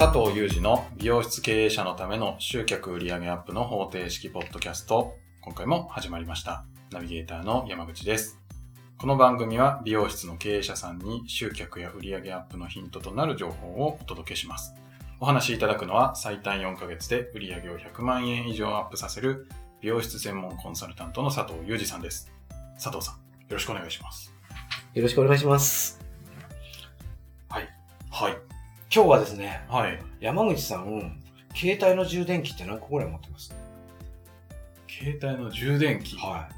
[0.00, 5.18] 佐藤裕二の美容室経営者のための集客売上アップの方程式ポッドキャスト。
[5.42, 6.64] 今回も始まりました。
[6.90, 8.38] ナビゲーターの山口です。
[8.96, 14.72] この番組は美容室の経営者さんに集客や売上アップのヒントとなる情報をお届けします。
[15.20, 19.48] お話しいただくのは最短4ヶ月で売上を100万円以上アップさせる
[19.82, 22.32] 美容室専門コンサルタントの佐藤裕二さんです。
[22.82, 23.20] 佐藤さん、よ
[23.50, 24.34] ろしくお願いします。
[24.94, 26.00] よろしくお願いします。
[27.50, 27.68] はい。
[28.92, 30.02] 今日はですね、はい。
[30.18, 31.22] 山口さん、
[31.54, 33.54] 携帯の充電器って何個ぐらい持ってます？
[34.88, 36.16] 携帯の充電器？
[36.16, 36.48] は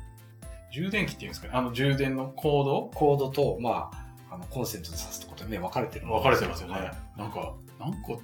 [0.70, 0.74] い。
[0.74, 2.90] 充電器っていうんですかねあの充電のコード？
[2.94, 3.90] コードと、ま
[4.30, 6.74] あ、あの、コンセントで挿すとことでね、分かれてるん分かれてますよね。
[6.74, 8.16] はいなんか、何個っ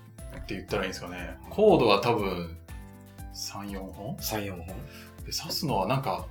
[0.47, 1.37] て言ったらいいんですかね。
[1.51, 2.57] コードは多分、
[3.35, 4.67] 3、4本？3、4
[5.27, 6.27] で、挿すのはなんか、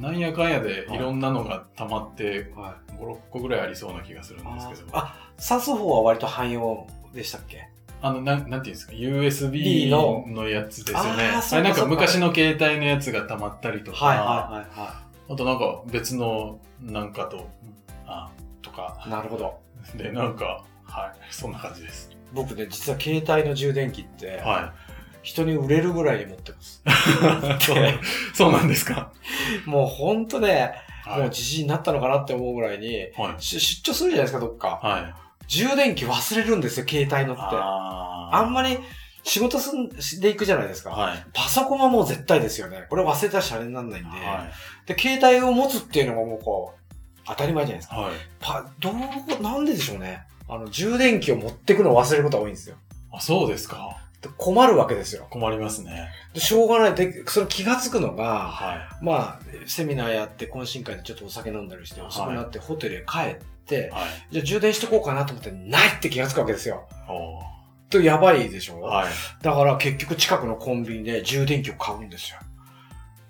[0.00, 2.64] なんやかんやでいろんなのが溜まって、本。
[2.64, 2.92] はい。
[2.92, 4.96] 5、6個ぐらいありそうな気がするんですけど。
[4.96, 6.86] ああ、挿す方は割と汎用？
[7.14, 7.68] でしたっけ？
[8.02, 10.24] の、なん、なんていうんですか ?USB の？
[10.28, 11.24] のやつですよね。
[11.50, 17.48] あれなんか昔の携帯のやつが溜まったりとか、はいはいはあとなんか別のなんかと、
[18.06, 18.30] あ、
[18.62, 19.58] とかい。、なるほど。
[19.96, 22.10] で、なんか、はい、そんな感じです。
[22.32, 24.72] 僕ね、実は携帯の充電器って、は
[25.22, 26.82] 人に売れるぐらいに持ってます。
[26.86, 26.90] い。
[27.60, 27.84] そう
[28.32, 29.12] そうなんですか？
[29.66, 30.72] もうほんとね、
[31.04, 31.18] はい。
[31.20, 33.42] もう自信になったのかなって思うぐらいに、はい。
[33.42, 34.78] し出張するじゃないですか、どっか。
[34.82, 35.14] はい。
[35.48, 37.56] 充電器忘れるんですよ、携帯のって。
[37.56, 38.78] ああんまり
[39.24, 39.88] 仕事すん
[40.20, 40.90] でいくじゃないですか。
[40.90, 41.26] はい。
[41.32, 42.86] パソコンはもう絶対ですよね。
[42.88, 44.10] これ忘れたらシャレにならないんで。
[44.10, 44.46] は
[44.86, 46.94] で、携帯を持つっていうのがもうこう、
[47.26, 47.94] 当たり前じゃないですい。
[47.94, 48.00] か。
[48.00, 48.12] はい。
[48.40, 50.22] パ、どう、なんででしょうね。
[50.48, 52.76] あの、充電器を持ってくのを忘れることが多いんですよ。
[53.12, 53.98] あ、そうですか。
[54.22, 55.26] で困るわけですよ。
[55.30, 56.08] 困りますね。
[56.34, 56.94] でしょうがない。
[56.94, 63.36] で、それ気がつくのが、はまあ、セミナーやって懇親会でちょっとお酒飲んだりして遅くなってホテルへ帰っ
[63.76, 64.08] はい。
[64.30, 66.86] じゃあ充電しとこうかなと思ってないって気がつくわけですよ。
[67.08, 67.40] お
[67.90, 69.08] とやばいでしょ、はい。
[69.42, 72.38] だから結局近くのコンビニで充電器を買うんですよ。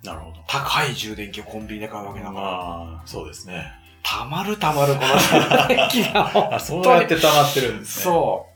[0.04, 0.38] なるほど。
[0.46, 2.40] 高い充電器をコンビニで買うわけだから。
[2.40, 3.72] まあ、そうですね。
[4.02, 6.54] たまるたまるこの充電器が。
[6.56, 8.04] あ、そうやって溜まってるんですね。
[8.04, 8.46] そ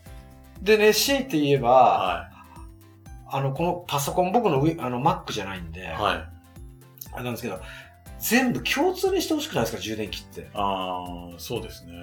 [0.61, 0.65] う。
[0.65, 2.29] でね、強いて言えば、は
[3.29, 5.83] あの、このパソコン、僕のあの Mac じゃないんで、い。
[5.83, 5.97] はい。
[7.13, 7.59] あれなんですけど、
[8.23, 10.49] 全部共通にしてほしくないですか、充電器って。
[10.53, 11.93] ああ、そうですね。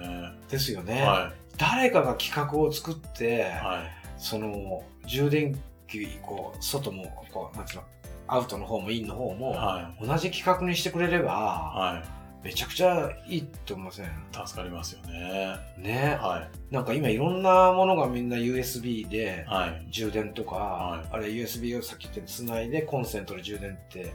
[0.47, 1.01] ですよね。
[1.01, 3.39] は誰かが企画を作って、い。
[3.39, 3.91] はい。
[4.17, 7.83] その、充電器、こう、外も、こう、なんつうの、
[8.27, 12.20] アウトの方もインの方も、は同じ企画にしてくれれば、い。
[12.41, 14.05] はめちゃくちゃいいと思いません？
[14.05, 14.09] い。
[14.47, 15.57] 助かりますよね。
[15.77, 16.17] ね。
[16.19, 19.53] はなんか今いろんなものがみんな USB でい。
[19.53, 19.87] はい。
[19.91, 24.13] 充電とか、はいあれ USB をさっき言ったようにつないでコンセントで充電って、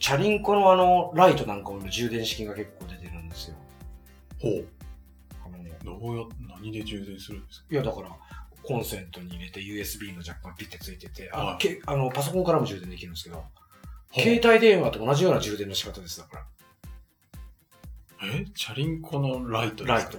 [0.00, 3.56] チャリンコのあのライトなんかも充電式が結構出てるんですよ。
[4.40, 4.66] ほう。
[5.44, 5.48] あ
[5.84, 6.24] のどうや、
[6.60, 7.66] 何で充電するんですか？
[7.70, 8.08] いやだから、
[8.62, 13.44] コンセントに入れて USB のジャックがピッてついてて、あ、はいけあのパソコンからも充電できるんですけど、
[14.14, 16.46] 携帯電話と同じような充電の仕方ですだから。
[18.22, 18.46] え？
[18.54, 19.92] チャリンコのライトですか？
[19.94, 20.18] ライト。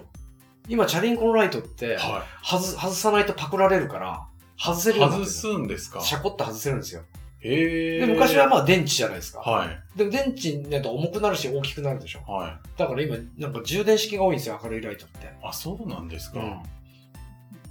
[0.68, 4.26] 今、チャリンコのライトって、は外外さないとパクられるから、
[4.58, 4.94] 外せい。
[4.94, 6.02] るようになって外るすんですか？
[6.02, 7.02] シャコって外せるんですよ。
[7.42, 8.00] へえ。
[8.00, 9.40] で、昔はまあ電池じゃないですか。
[9.40, 9.98] はい。
[9.98, 12.20] でも電池になると重くなるし大きくなるでしょ。
[12.30, 12.60] はい。
[12.78, 15.34] だから今、なんか充電式が多いんですよ、明るいライトって。
[15.42, 16.62] あ、そうなんですか。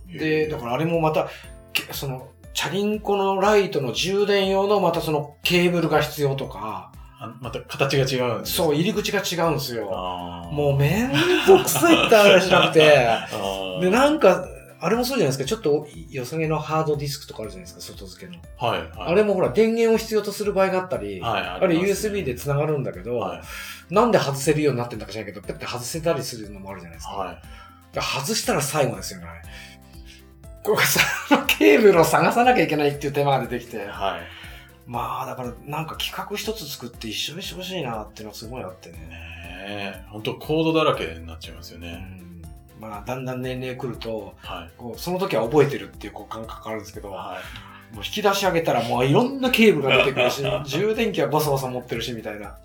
[0.06, 1.28] で、だら、からあれもまた、
[1.74, 6.97] けその、チャリンコのライトの充電用のまたそのケーブルが必要とか、あ
[7.40, 9.86] また形が違うんですそう、入り口が違うんですよ。
[10.52, 11.12] もうめん
[11.46, 13.08] どくさいって話しなくて。
[13.82, 14.46] で、なんか、
[14.80, 18.38] あれもそうじゃないですか、ちょっと良さげのハードディスクとかあるじゃないですか、外付けの。
[18.56, 18.90] はい、はい。
[18.96, 23.42] あれもほら、電源を必要とする場合があったり、はい、あれ USB で繋がるんだけど、は
[23.90, 23.94] い。
[23.94, 27.14] なんで外せるようになってんだか知らないけど、ペッて外せたりするのもあるじゃないですか。
[27.14, 27.38] はい。
[27.94, 29.26] 外したら最後ですよね。
[30.62, 31.00] これさ、
[31.48, 33.78] ケーブルを探さなきゃいけないっていう手間が出てきて。
[33.78, 34.37] はい。
[34.88, 38.96] まあ、だからなんか企画一つ作って一緒にしてほしいなっていうのがすごいあってね。
[38.98, 41.92] ねえ、本当コードだらけになっちゃいますようね。
[41.92, 42.42] ん、
[42.80, 44.72] まあ、だんだん年齢来ると、はい。
[44.78, 47.38] こうその時は覚えてるっていうこう感覚があるんですけど、もは
[47.92, 52.58] う引き出し上げたらもういろんなケーブルが出てくるし、 充電器はボソボソ持ってるしみたいな。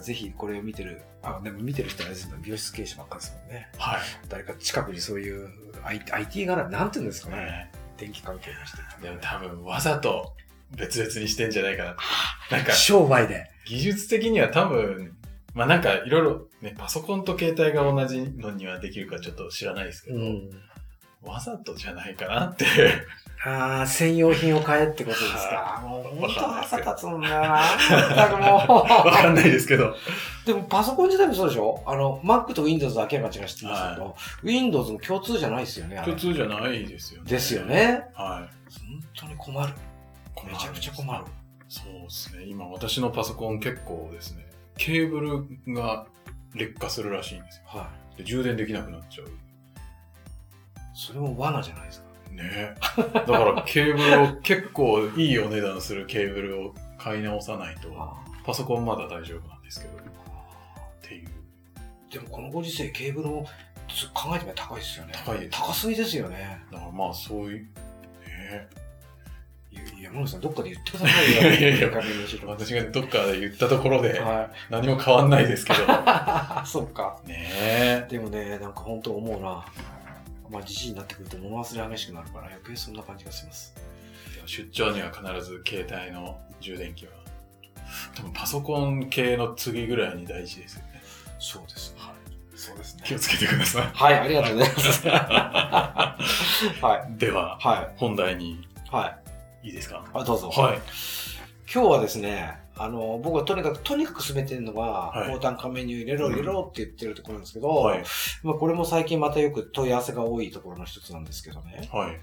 [0.00, 3.68] ぜひこれを見てる、あ、でも見てる人はですね美容室経営者ばっかりですもんね。
[3.74, 3.76] い。
[3.78, 4.00] はい。
[4.28, 5.50] 誰か近くにそういう
[5.82, 7.42] IT, IT がな、なんていうんですかね。
[7.42, 8.76] ね電気関係の人。
[9.02, 10.34] でも多分わざと
[10.76, 11.96] 別々にしてんじゃないかな。
[12.50, 13.50] なんか商売で。
[13.66, 15.16] 技術的には多分、
[15.54, 20.50] まあなんかいろいろね、パソコンと携帯が同じのにはできるかちょっと知らないですけど、ん。
[21.20, 22.64] わざとじゃないかなって。
[23.44, 25.80] ああ、専用品を買えってことですか。
[25.84, 27.62] もう本当わかんないですけど腹立つんだよな。
[28.18, 29.88] 全くもわかんないですけど。
[29.88, 29.96] う。
[30.46, 31.82] でもパソコン自体もそうでしょ？
[31.86, 36.00] あの、Mac と Windows だけが違いしてますけど、Windows も共通じゃないですよね。
[36.04, 37.30] 共通じゃないですよね。
[37.30, 37.64] ですよ。
[37.64, 38.04] ね。
[38.14, 38.72] はい。
[38.80, 39.72] 本当に困る。
[40.46, 41.24] めちゃくちゃ困る。
[41.68, 42.44] そうですね。
[42.44, 44.46] 今私のパソコン結構ですね、
[44.76, 46.06] ケーブルが
[46.54, 47.62] 劣化するらしいんですよ。
[47.66, 48.18] はい。
[48.18, 49.28] で充電できなくなっちゃう。
[50.94, 52.08] それも罠じゃないですか。
[52.30, 57.88] ねだからケーブルを結構いいお値段するケーブルを買い直さないと、
[58.44, 59.98] パソコンまだ大丈夫なんですけど、っ
[61.02, 61.28] ていう。
[62.12, 63.46] でもこのご時世、ケーブルも
[63.88, 65.12] つ考えてみたら高いですよね。
[65.14, 66.60] 高いです高すぎですよね。
[66.70, 68.68] だからまあそういう、ね
[70.00, 71.40] 山口さん、どっかで言ってくださいよ。
[71.40, 71.90] いやいやいや
[72.46, 75.82] 私がどっかで言ったところでは何も変わんないですけど。
[75.82, 75.86] い。
[76.66, 77.20] そうか。
[77.26, 79.64] ねでもね、なんか本当思うな。
[80.50, 83.74] まあ、じじいになってくると物忘れ激しくなるから余計そんな感じがします。
[84.46, 87.12] 出張には必ず携帯の充電器は、
[88.14, 91.02] 多分パソコン系の次ぐらいに大事ですよね。
[91.38, 91.94] そうです。
[91.98, 92.14] はい。
[92.56, 93.02] そうですね。
[93.04, 93.90] 気をつけてください。
[93.92, 95.08] はい、ありがとうございます。
[96.80, 97.18] はい。
[97.18, 97.94] では、はい。
[97.98, 99.27] 本題にはい。
[99.62, 100.04] いいですか？
[100.14, 100.50] あ、どうぞ。
[100.50, 100.78] はい。
[101.72, 108.04] 今日はですね、あの、僕はとにかく、とにかく進めてるのが、はい高単価メニュー入れろ入れろって言ってるところなんですけど、はい。
[108.42, 111.88] まあこれも最近またよく問い合わせが多いところの一つなんですけどね。
[111.92, 112.20] はい。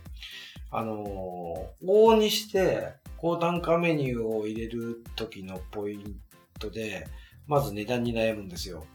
[0.71, 6.15] あの、往々にして、高単価メニューを入れる時のポイン
[6.59, 7.07] トで、
[7.47, 8.85] まず値段に悩むんですよ。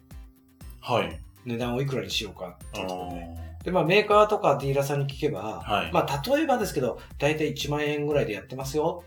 [0.80, 1.20] はい。
[1.44, 3.16] 値段をいくらにしようかってあいうところで。
[3.20, 5.92] ーで、まあメーカーとかディーラーさんに聞けば、はい。
[5.92, 9.04] まあ例えばですけど、だいたい1万円ぐらいでやってますよ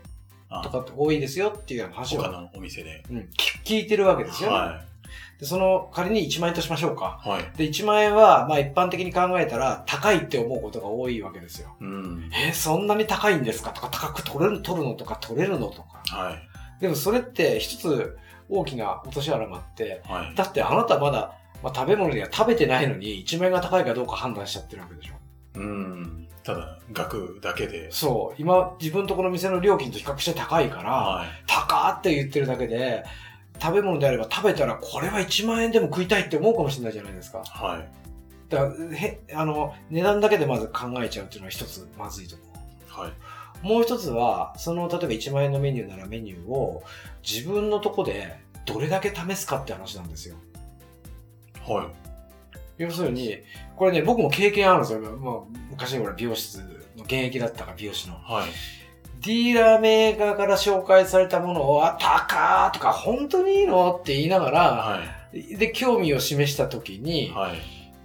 [0.48, 3.02] あとかって多いですよっていう話を、他のお店で。
[3.10, 4.82] うん、聞聞いてるわけですよ、は
[5.40, 5.46] で。
[5.46, 7.20] その仮に1万円としましょうか。
[7.24, 7.28] い。
[7.28, 7.42] はい。
[7.56, 11.74] で、1万円は、まあ一般的に考えたら高いって思うことが多いわけですよ。
[11.80, 12.30] うん。
[12.32, 13.70] えーそんなに高いんですか？
[13.70, 16.02] とか、高く取れる、取るのとか取れるのとか。
[16.16, 16.80] はい。
[16.80, 18.16] でもそれって一つ
[18.48, 20.34] 大きな落とし穴があって、はい。
[20.36, 21.32] だってあなたまだ、
[21.64, 25.14] まあ、食べ物には食べてないのに1万円が高いかどうか判断しちゃってるわけでしょ。
[25.54, 26.28] うん。
[26.42, 27.90] ただ、額だけで。
[27.90, 28.40] そう。
[28.40, 31.28] 今、自分のところの店の料金と比較して高いから、はい。
[31.46, 33.02] 高って言ってるだけで、
[33.62, 37.42] 食べ物であれば食べたらこれは1万円でも食いたいって思うかもしれないじゃないですか。
[37.46, 37.88] はい。
[38.50, 42.42] だから、へ、あの、値段だけでまず考えちゃうっていうのは一つまずいとこ
[42.88, 43.04] ろ。
[43.04, 43.12] はい。
[43.66, 46.82] もう一つは、その、例えば1万円のメニューならメニューを
[47.26, 48.36] 自分のとこで
[48.66, 50.36] どれだけ試すかって話なんですよ。
[51.66, 51.86] はい。
[52.78, 53.38] 要するに、
[53.76, 55.00] これね、僕も経験あるんですよ。
[55.00, 56.58] もう昔俺美容室
[56.96, 58.14] の現役だったから美容師の。
[58.16, 58.50] はい。
[59.20, 63.96] ディーラーメーカーから紹介されたものを、あ、高ーとか本当にいいの？
[63.98, 65.00] って言いながら、は
[65.32, 65.56] い。
[65.56, 67.52] で、興味を示した時に、はい。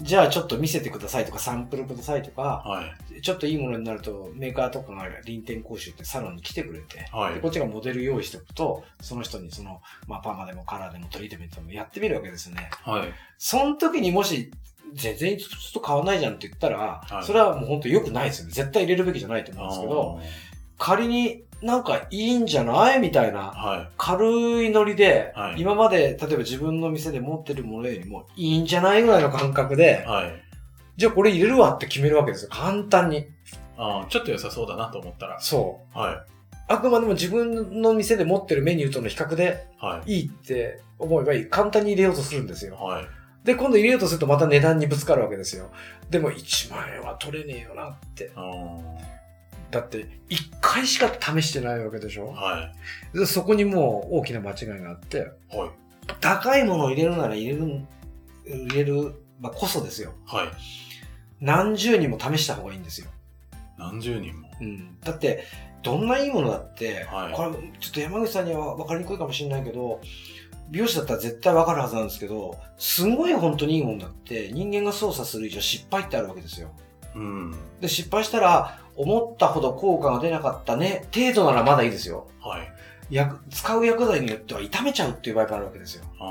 [0.01, 2.83] じゃあちょっと見せてくださいとかサンプルくださいとか、は
[3.17, 3.21] い。
[3.21, 7.35] ちょっといいものになるとメーカーとかが臨転講習ってサロンに来てくれて、はい。
[7.35, 12.69] でこっちがモデル用意しておくと、その人にその、まあ、パーマでもカラーでもトリートメントでもやってみるわけですよね。
[12.83, 13.13] はい。
[13.37, 14.51] その時にもし、
[14.93, 18.53] 全然ちょっと変わんないじゃんって言ったら、はいそれはもう本当良くないですよね。
[18.53, 20.19] 絶対入れるべきじゃないと思うんですけど、
[20.79, 22.99] 仮になんかいいんじゃない？
[22.99, 30.41] みたいな、は軽いノリで、はい今まで例えば自分の店で持ってるものよりもいいんじゃないぐらいの感覚でい。、はい。
[30.97, 32.49] じゃあこれ入れるわって決めるわけですよ。
[32.51, 33.27] 簡単に。
[33.77, 35.39] あーちょっと良さそうだなと思ったら。
[35.39, 35.97] そう。
[35.97, 36.25] は
[36.67, 39.85] あくまでも自分の店で持ってるメニューとの比較でい。
[39.85, 40.13] はい。
[40.13, 41.49] いいって思えばいい。
[41.49, 42.75] 簡単に入れようとするんですよ。
[42.75, 43.05] はい。
[43.43, 45.71] で、今度入れようとするとまた値段にぶつかるわけですよ。
[46.09, 48.31] でも1万円は取れねえよなって。
[49.71, 52.27] だって、1回しか試してないわけでしょ？
[52.27, 52.71] は
[53.13, 55.55] でそこにもう大きな間違いがあって、い。
[55.55, 55.69] はい。
[56.19, 57.81] 高いものを入れるなら入れる、
[58.45, 60.13] 入れる、まあ、こそですよ。
[60.25, 60.47] はい。
[61.39, 63.07] 何十人も試した方がいいんですよ。
[63.77, 64.49] 何十人も。
[64.59, 64.99] うん。
[65.01, 65.43] だって、
[65.83, 70.01] どんないいものだって、はいこれ、ちょっと山口さんには分かりにくいかもしれないけど、
[70.71, 76.71] 美容師だったら絶対分かるはずなんですけど、すごい本当にいいもんだって、人間が操作する以上失敗ってあるわけですよ。
[77.15, 77.55] うん。
[77.81, 82.27] で、失敗したら、思ったほど効果が出なかったね、程度ならまだいいですよ。
[82.41, 82.71] はい。
[83.09, 86.05] 薬使う薬剤によっては痛めちゃうっていう場合があるわけですよ。
[86.19, 86.23] あ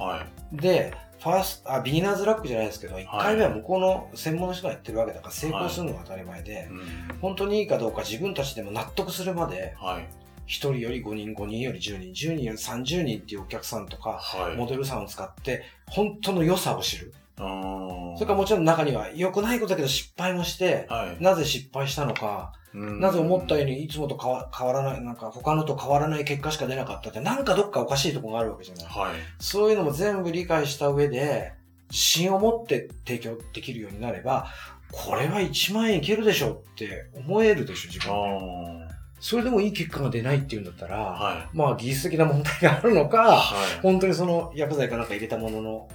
[0.00, 0.04] あ。
[0.04, 0.56] はい。
[0.56, 7.18] で、ファースト、あ、ビギナーズラックじゃないですけど、1回目は向こうの専門の人がやってるわけだから成功するのが当たり前で、うん。
[7.20, 10.02] 本当にいいかどうか自分たちでも納得するまで、はい。
[10.02, 10.06] 1
[10.46, 14.56] 人より5人、5人より10人、10人より30人っていうお客さんとか、はい。
[14.56, 17.14] モデルさんを使って、本当の良さを知る。
[17.36, 21.22] それからもちろん中には良くないことだけど失敗もして、はい。
[21.22, 28.84] なぜ失敗したのか、うんなぜ思ったようにいつもと変わ変わらない、なんか他のと変わらない結果しか出なかったって、なんかどっかおかしいところがあるわけじゃない。
[28.86, 29.14] はい。
[29.38, 31.52] そういうのも全部理解した上で、
[31.90, 34.48] 芯を持って提供できるようになれば、
[34.90, 38.84] これは1万円いけるでしょって思えるでしょ、自あ分で。
[38.90, 38.94] あ。
[39.20, 43.08] それでもいい結果が出ないっていうんだったら、はまあ技術的な問題があるのい。
[43.08, 43.80] か、はい。
[43.82, 45.88] 本当にその薬剤かなんか入れたものの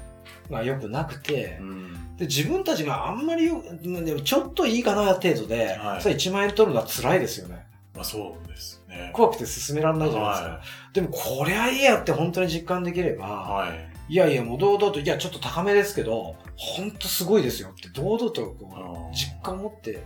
[0.49, 2.17] が良くなくてう、ん。
[2.17, 7.65] で自分たちがあんまりよ、でもちょっといいかな程度で、はいそれ1万円取るのは辛いですよね。
[7.95, 9.11] まあそうですね。
[9.13, 10.49] 怖くて進められないじゃないですか。
[10.49, 10.61] は
[10.93, 13.29] でもこれはいいやって本当に実感できれば、い。
[13.29, 13.89] はい。
[14.09, 20.03] いやいや、もう堂々と、いや、ちょっと高めですけど、本当すごいですよって、堂々とこう実感を持って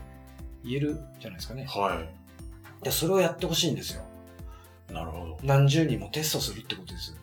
[0.65, 1.65] 言えるじゃないですかね。
[1.69, 2.03] は
[2.83, 4.03] で、それをやってほしいんですよ。
[4.89, 4.93] い。
[4.93, 5.37] なるほど。
[5.41, 7.13] 何十人もテストするってことです。
[7.13, 7.22] うーん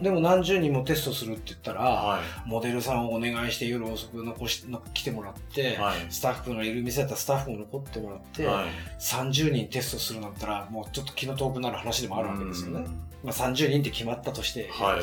[0.00, 5.76] でも何十人もテストするって言ったら、はモデルさんをお願いして夜遅く残し、の来てもらって、い。
[5.76, 6.06] はい。
[6.08, 8.66] スタッフのいる店だったらスタッフも残ってもらって、はい。
[8.98, 12.80] 30人テストするなんて言ったら、もうちょっと気の遠くなる話でもあるわけですよね。
[12.80, 15.02] うんまあ、30人って決まったとして、はい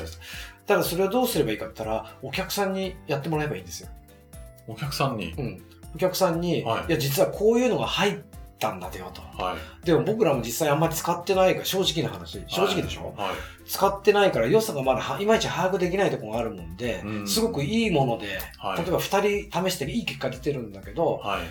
[0.65, 3.89] ただそれをどうすればいいかって言ったら、お客さんにやってもらえばいいんですよ。
[4.67, 5.33] お客さんに？
[5.37, 5.63] うん。
[5.95, 8.19] お客さんに、はいい、や、実はこういうのが入っ
[8.57, 9.21] たんだよと。
[9.21, 9.85] はい。
[9.85, 12.43] でも僕らも実際あんまり使ってないから、正直な話。
[12.47, 13.69] 正直でしょ、はい。
[13.69, 18.77] 使ってないから良さがまだはいまいち把握できないところがあるもんで、うんすごくいいもので、はい。
[18.77, 21.41] 例えば2人試していい結果出てるんだけど、はい。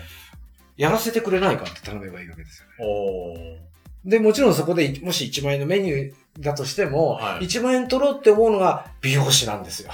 [0.81, 3.67] やらせてくれないかって頼めばいいわけですよね。
[4.05, 9.91] で、もちろんそこでもし1万円のメニューだとしても、はい1万円取ろうって思うのが美容師なんですよ。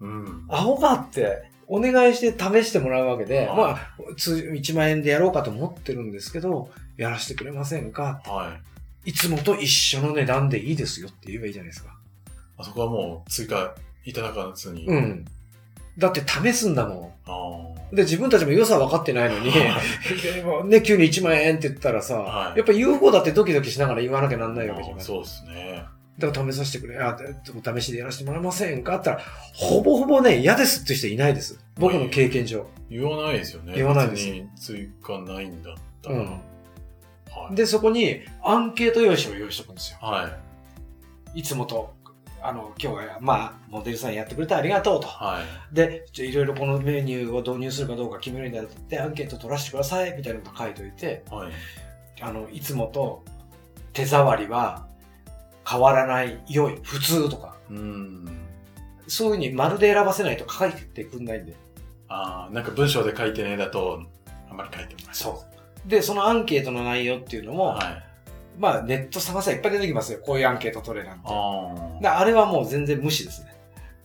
[0.00, 0.46] うん。
[0.48, 3.78] アホかって、お願いして試してもらうわけで、はいまあ、
[4.16, 8.20] 通1万円でやろうかと思ってるんですけど、やらせてくれませんか？
[8.26, 8.58] は
[9.04, 9.10] い。
[9.10, 11.96] いつもと一緒の値段でいいですよって言えばいいじゃないですか。
[12.56, 14.86] あそこはもう追加いただかずに。
[14.88, 15.24] あうん。
[15.98, 17.94] だって試すんだもあん。
[17.94, 19.50] で、自分たちも良さ分かってないのに、
[20.68, 25.04] ね、急に1万円って言ったらさ、はいやっぱ言う方だってドキドキしながら言わなきゃなんないわけじゃない。
[25.04, 25.84] そうですね。
[26.18, 27.16] だから試させてくれ、あ、
[27.56, 31.60] お試しでやらせてもらえませんかって言ったら、ほぼほぼね、嫌ですって人いないです。
[31.76, 32.66] 僕の経験上。
[32.90, 33.74] 言わないですよね。
[33.76, 36.16] 言わないです追加ないんだったら。
[36.16, 36.24] うん。
[36.26, 36.40] は
[37.52, 37.54] い。
[37.54, 39.98] で、そこにアンケート用紙を用意しておくんですよ。
[40.00, 40.28] は
[41.34, 41.40] い。
[41.40, 41.94] いつもと、
[42.42, 45.06] あの、今日は、まあ、モデルさんやってくれてありがとうと。
[45.06, 45.74] はい。
[45.74, 51.52] で、いろいろこのメニューを導入するかどうか決めるにあたって、アンケート取らせてください、みたいなこと書いといて、はい。
[52.20, 53.24] あの、いつもと
[53.92, 54.87] 手触りは
[55.68, 58.26] 変わらない、良い、普通とか、うん。
[59.06, 61.54] そういうふうに丸で選ばせないと書いてくんないんで。
[62.08, 64.02] ああ、なんか文章で書いてねだと、
[64.50, 65.14] あんまり書いてもない。
[65.14, 65.44] そ
[65.86, 65.88] う。
[65.88, 68.04] で、そのアンケートの内容っていうのも、はい。
[68.58, 70.18] まあ、ネット探せばいっぱい出てきますよ。
[70.24, 71.26] こういうアンケート取れなんて。
[71.28, 73.54] あであれはもう全然無視ですね。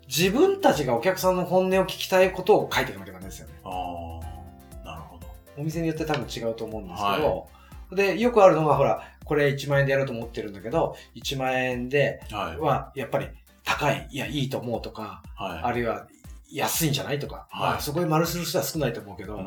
[0.07, 3.53] 自分たちがお客さんの本音を聞きたいことを書いていかなきゃダメですよね。
[3.63, 3.69] あ。
[3.69, 3.71] あ
[4.83, 4.85] あ。
[4.85, 5.27] なるほど。
[5.57, 7.47] お店によって多分違うと思うんですけど、
[7.95, 13.27] で、よくあるのが、ほら、これ1万円でやろうと思ってるんだけど、1万円ではやっぱり
[13.63, 15.59] 高い、いや、いいと思うとか、はい。
[15.63, 16.07] あるいは
[16.51, 19.39] 安いんじゃないとか、はいまあ、そこに丸する人は少ないと思うけど。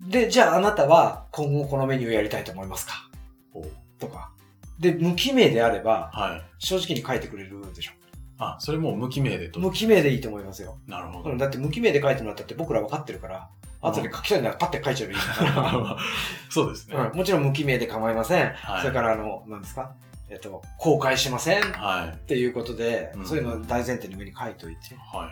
[0.00, 3.08] で、じゃああなたは今後このメニューをやりたいと思いますか？
[3.54, 3.64] お
[3.98, 4.32] とか。
[4.80, 6.42] で、無記名であれば、はい。
[6.58, 7.92] 正直に書いてくれるでしょ。
[8.38, 9.60] あ、それもう無記名でと。
[9.60, 10.78] 無記名でいいと思いますよ。
[10.86, 11.30] なるほど。
[11.30, 13.48] うんだって無記名で書いてもらったって僕ら分かってるから、
[13.82, 15.18] 後で書きたいならパッて書いちゃえばいい
[15.54, 15.96] か
[16.48, 16.96] そうですね。
[16.96, 17.10] ら。
[17.10, 18.52] うんもちろん無記名で構いません。
[18.54, 19.92] はいそれからあの、何ですか？
[20.30, 22.26] えっと、公開しませんっはい。
[22.26, 25.30] ていうことで、うんそういうのを大前提に上に書いといて、は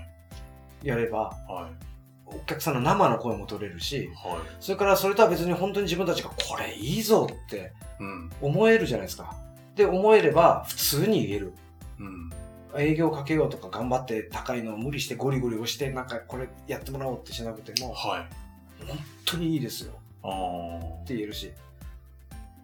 [0.83, 0.87] い。
[0.87, 1.85] やれば、はい。
[2.27, 4.41] お客さんの生の声も取れるし、はい。
[4.61, 8.31] それからそれとは別に本当に自分たちがこれいいぞってうん。
[8.41, 9.35] 思えるじゃないですか。
[9.75, 11.55] で、思えれば普通に言える。
[11.99, 12.31] うん。
[12.77, 18.87] 営業かけようとか頑張って高いのを無理してゴリゴリ押してなんかこれやってもらおうってしなくても、はい。
[18.87, 21.03] 本当にいいですよああ。
[21.03, 21.53] って言えるし。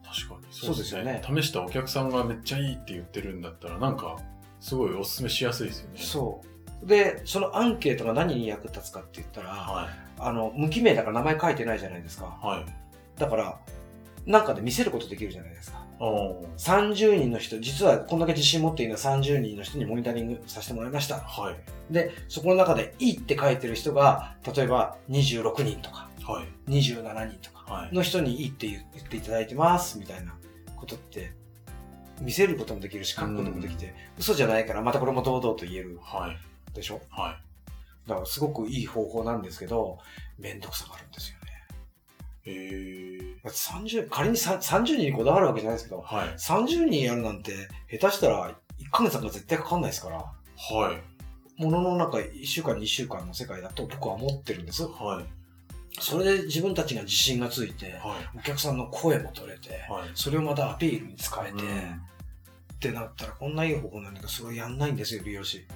[0.05, 4.17] 確かにそうですよね試したお客さんがめっちゃいいって言ってるんだったら、なんか、
[4.61, 6.01] すごいおすすめしやすいですよね。
[6.01, 6.43] そ
[6.83, 6.87] う。
[6.87, 12.39] で、そのアンケートが何に役立つかって言ったら、はあの、無記名だから名前書いてないじゃないですか。
[12.43, 12.47] い。
[12.47, 12.67] はい。
[13.19, 13.59] だから、
[14.27, 15.85] なんかで見せることできるじゃないですか。
[15.99, 21.21] おー30人の人、実はこんだけ自信持っているのは30人の人にモニタリングさせてもらいました。
[21.21, 21.57] はい。
[21.93, 26.71] で、そこの中でいいって書いてる人が、例えば26人とか、はい。
[26.71, 27.95] 27人とかはい。
[27.95, 30.35] の人にいいって言っていただいてます、みたいな
[30.77, 31.33] ことって、
[32.21, 36.75] 見せることもできるし、書くこともできて、嘘じゃないから、またこれも堂々と言えるはい。
[36.75, 37.01] でしょ？
[37.11, 37.39] は
[38.07, 39.99] だからすごくいい方法なんですけど、
[40.39, 41.56] めんどくさがあるんですよね。
[42.47, 43.19] え。
[43.43, 46.29] だって30、仮にさ30人にこだわるわけじゃないですけど、はい。
[46.35, 51.63] 30人やるなんて、下手したら1ヶ月なんか絶対かかんないですから、はい。
[51.63, 54.85] ものの中1週間、2週間の世界だと僕は思ってるんです。
[54.85, 55.25] はい。
[55.99, 58.39] それで自分たちが自信がついて、はい。
[58.39, 60.11] お客さんの声も取れて、はい。
[60.15, 62.03] それをまたアピールに使えて、うん
[62.77, 65.67] ってなったら、こんないい方法なんだけど、それをやんないんですよ、美容師。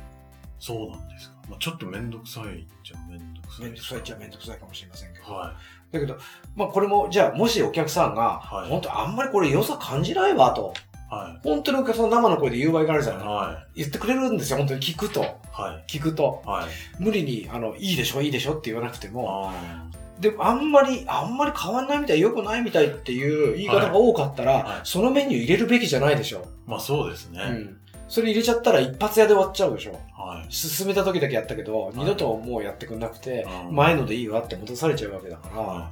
[0.60, 1.36] そうなんですか。
[1.48, 3.64] まあ、ちょっとめんどくさいじゃめんどくさい。
[3.64, 5.34] めんどくさいっちゃめんどくさいかもしれませんけど。
[5.34, 5.56] は
[5.90, 6.16] だけど、
[6.54, 10.72] まあこれも、じゃあもしお客さんが、はい本当あんまりこれ良さ感じないわと、
[11.10, 11.14] い。
[11.14, 13.16] は本当にお客さんの生の声で言う場合があるじゃい。
[13.16, 15.22] ないは言ってくれるんですよ、本当に聞くと。
[15.22, 15.24] い。
[15.24, 15.90] はい。
[15.90, 16.42] 聞くと。
[16.44, 17.02] はい。
[17.02, 19.90] 無理に、あの、いいでしょ、いいでしょって言わなくても、あ
[20.20, 26.42] でもあんまり、あんまり変わんないみたい、良くないみたいっていう言い方が多かったら、はいはいそのメニュー入れるべきじゃないでしょ。
[26.42, 27.40] ーまあそうですね。
[27.42, 27.76] うん。
[28.06, 29.98] それ入れちゃったら一発屋で終わっちゃうでしょ。
[30.30, 30.52] はい。
[30.52, 35.90] 進めた時だけやったけど、二度ともうやってくんなくて、うん前のでいいわって戻されちゃうわけだから、は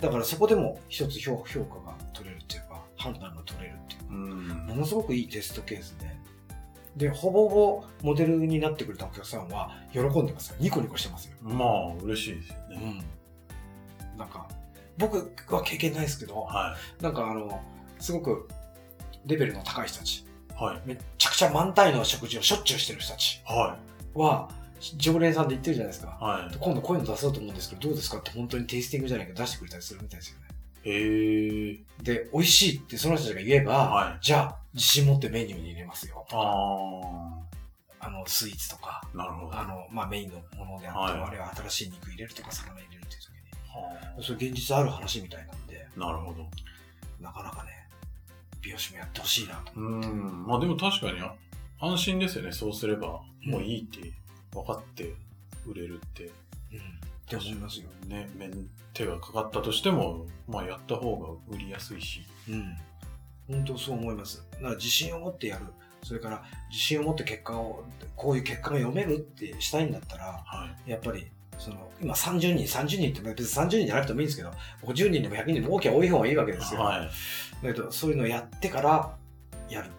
[0.00, 4.06] だからそこでも一つ評評価が取れるっていうか、判断が取れるっていうい。
[4.08, 4.48] うん。
[4.66, 6.16] ものすごくいいテストケースで。
[6.96, 10.56] で、ほぼほぼモデルになってくれたお客さんは喜んでますよ。
[10.58, 11.36] ニコニコしてますよ。
[11.42, 13.04] まあ、嬉しいですよね。
[14.14, 14.18] うん。
[14.18, 14.48] なんか、
[14.98, 17.60] 僕は経験ないですけど、はなんかあの、
[17.98, 18.48] すごく
[19.26, 20.26] レベルの高い人たち、い。
[20.56, 20.80] はい。
[20.86, 23.76] めっちゃくちゃ満タイの食事をしょっちゅうしてる人たちは
[24.14, 24.48] は、
[24.96, 26.18] 常連さんで言ってるじゃないですか。
[26.20, 26.24] い。
[26.24, 26.56] はい。
[26.58, 30.46] 今度こういうの出そうと思うんですけど、どうですかって本当にテイスティングじゃないけど出してくれたりするみたいですよね。
[30.84, 31.78] へえ。
[32.02, 34.18] で、美味しいってその人たちが言えば、はい。
[34.20, 36.26] じゃあ自信持ってメニューに入れますよ。
[36.32, 39.16] ああの、スイーツとか、あ。
[39.16, 39.58] なるほど。
[39.58, 46.46] あの、まあ、メインのものであっても、はいあるいは新しい肉入れるとか魚入れるっていう時に、はそれ現実ある話みたいなんで、あなるほど。
[47.20, 47.75] なかなかね、
[48.66, 49.72] 美容師もやってほしいなと。
[49.76, 50.44] うん。
[50.46, 51.20] まあでも確かに
[51.78, 52.50] 安心ですよね。
[52.50, 54.12] そうすれば、もういいって
[54.52, 55.14] 分かって
[55.64, 56.24] 売れるって。
[56.24, 56.30] うん。
[56.30, 56.32] っ
[57.28, 57.86] て思いますよ。
[58.06, 62.22] ね、面手がかかったとしても、まあやった方が売りやすいし。
[62.48, 62.76] うん。
[63.48, 64.44] 本当そう思います。
[64.54, 65.66] だから自信を持ってやる。
[66.02, 67.84] それから自信を持って結果を、
[68.16, 70.90] こういう結果が読めるってしたいんだったら、はい。
[70.90, 71.26] やっぱり、
[71.58, 74.50] その、今30人、30人って別に30人じゃなくてもいいんですけど、
[74.84, 76.80] 50人でも100人でも多きゃ多い方がいいわけですよ。
[76.80, 77.66] はい。
[77.66, 79.14] だけど、そういうのをやってから、
[79.68, 79.90] やる。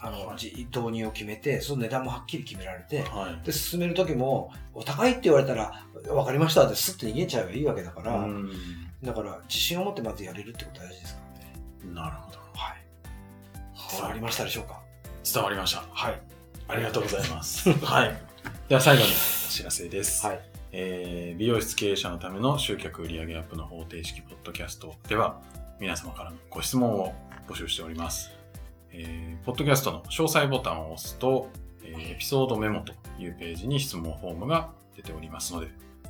[0.00, 3.44] あの、はいじ導入を決めて、その値段もはっきり決められて、はい。
[3.44, 8.50] で、進める時も、お高いって言われたら、分かりましたってスッと逃げちゃえばいいわけだから、うん。
[9.02, 11.94] だから、自信を持ってまずやれるってこと大事ですからね。
[11.94, 12.38] なるほど。
[12.54, 12.84] はい。
[13.92, 14.20] 伝わりはい。
[14.20, 14.80] ましたでしょうか？
[15.34, 15.82] 伝わりました。
[15.90, 16.20] はい。
[16.68, 17.70] ありがとうございます。
[17.72, 18.16] はい。
[18.68, 20.24] では最後にお知らせです。
[20.26, 20.40] はい。
[20.72, 25.40] えー美容室経営者のための集客売上アップの方程式ポッドキャストでは
[25.80, 27.14] 皆様からのご質問を
[27.46, 28.30] 募集しております。
[28.90, 31.48] えーポッドキャストの詳細ボタンを押すと、
[31.84, 35.68] えーエピソードメモというページに質問フォームが出ておりますので、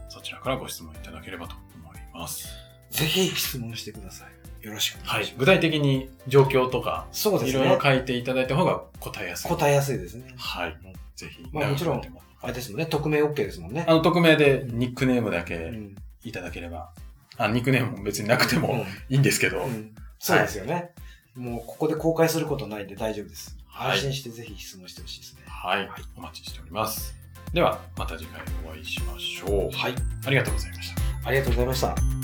[0.08, 2.48] そちらからご質問いただければと思います。
[2.90, 4.66] ぜひ質問してください。
[4.66, 5.30] よろしくおはい願いし。
[5.32, 5.38] ます。
[5.40, 7.80] 具体的に状況とか、そうですねいろいろ。
[7.82, 9.50] 書いていただいた方が答えやすい。
[9.50, 10.34] 答えやすいですね。
[10.36, 10.76] はい。
[11.14, 11.44] ぜひ。
[11.52, 12.00] まあもちろん
[12.40, 12.86] あれですもんね。
[12.86, 13.92] 匿名 OK ですもんねあ。
[13.92, 15.96] の、匿名でニックネームだけうん。
[16.24, 16.90] いただければ、
[17.36, 20.90] あ、ニックネームも別になくてもいいんですけど、うんうんそうですよね。
[21.36, 23.56] もうここで公開することないんで大丈夫です。
[23.68, 25.42] はい安心してぜひ質問してほしいですね。
[25.46, 27.14] はい、はいお待ちしております。
[27.52, 29.76] では、また次回お会いしましょう。
[29.76, 29.94] はい。
[30.26, 31.28] ありがとうございました。
[31.28, 32.17] ありがとうございました。